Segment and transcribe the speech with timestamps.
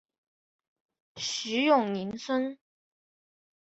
[1.17, 2.57] 徐永宁孙。